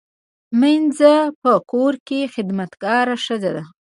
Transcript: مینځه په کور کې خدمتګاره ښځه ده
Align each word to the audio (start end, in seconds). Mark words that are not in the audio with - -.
مینځه 0.59 1.15
په 1.41 1.51
کور 1.71 1.93
کې 2.07 2.19
خدمتګاره 2.33 3.15
ښځه 3.25 3.49
ده 3.55 3.63